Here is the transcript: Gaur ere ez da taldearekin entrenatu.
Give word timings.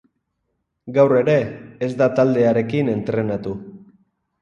Gaur 0.95 1.13
ere 1.19 1.35
ez 1.89 1.91
da 2.01 2.09
taldearekin 2.23 2.93
entrenatu. 2.99 3.59